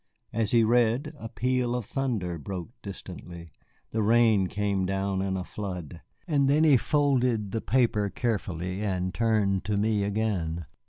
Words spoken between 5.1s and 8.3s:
in a flood. Then he folded the paper